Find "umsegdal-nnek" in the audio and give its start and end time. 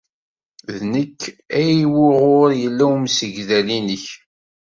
2.95-4.05